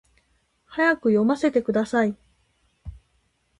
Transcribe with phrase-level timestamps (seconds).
[0.65, 2.17] 早く読ませてください